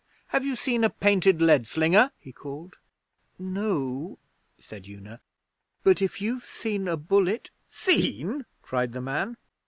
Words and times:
'Have 0.29 0.43
you 0.43 0.55
seen 0.55 0.83
a 0.83 0.89
painted 0.89 1.43
lead 1.43 1.67
slinger?' 1.67 2.09
he 2.17 2.31
called. 2.33 2.77
'No 3.37 3.73
o,' 3.77 4.19
said 4.59 4.87
Una. 4.87 5.21
'But 5.83 6.01
if 6.01 6.19
you've 6.19 6.43
seen 6.45 6.87
a 6.87 6.97
bullet' 6.97 7.51
'Seen?' 7.69 8.47
cried 8.63 8.93
the 8.93 9.01
man. 9.01 9.37